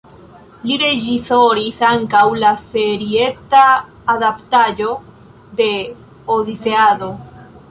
[0.69, 3.61] Li reĝisoris ankaŭ la serieta
[4.15, 4.97] adaptaĵo
[5.61, 5.71] de
[6.39, 7.13] Odiseado.